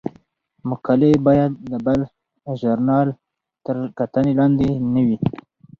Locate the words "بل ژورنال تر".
1.85-3.75